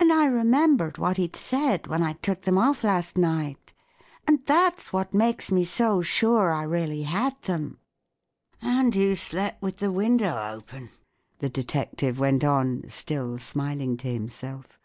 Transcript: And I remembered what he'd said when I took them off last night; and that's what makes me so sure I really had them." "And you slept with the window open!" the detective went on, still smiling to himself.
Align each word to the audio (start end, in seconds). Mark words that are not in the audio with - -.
And 0.00 0.10
I 0.10 0.24
remembered 0.24 0.96
what 0.96 1.18
he'd 1.18 1.36
said 1.36 1.86
when 1.86 2.02
I 2.02 2.14
took 2.14 2.40
them 2.44 2.56
off 2.56 2.82
last 2.82 3.18
night; 3.18 3.74
and 4.26 4.40
that's 4.46 4.94
what 4.94 5.12
makes 5.12 5.52
me 5.52 5.62
so 5.62 6.00
sure 6.00 6.50
I 6.50 6.62
really 6.62 7.02
had 7.02 7.36
them." 7.42 7.76
"And 8.62 8.96
you 8.96 9.14
slept 9.14 9.60
with 9.60 9.76
the 9.76 9.92
window 9.92 10.54
open!" 10.54 10.88
the 11.40 11.50
detective 11.50 12.18
went 12.18 12.44
on, 12.44 12.84
still 12.88 13.36
smiling 13.36 13.98
to 13.98 14.08
himself. 14.10 14.78